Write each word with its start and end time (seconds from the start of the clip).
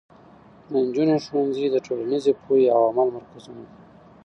د 0.71 0.73
نجونو 0.85 1.15
ښوونځي 1.25 1.67
د 1.71 1.75
ټولنیزې 1.85 2.31
پوهې 2.43 2.65
او 2.75 2.79
عمل 2.89 3.07
مرکزونه 3.17 3.61
دي. 3.69 3.77